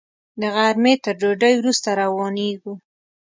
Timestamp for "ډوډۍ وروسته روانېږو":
1.19-2.73